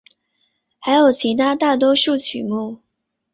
[0.79, 2.79] 还有其他大多数曲目。